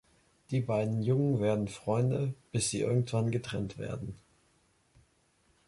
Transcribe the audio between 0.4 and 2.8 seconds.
Die beiden Jungen werden Freunde, bis